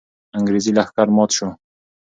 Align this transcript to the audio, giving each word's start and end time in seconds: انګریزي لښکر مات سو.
انګریزي 0.37 0.71
لښکر 0.77 1.07
مات 1.15 1.29
سو. 1.37 1.47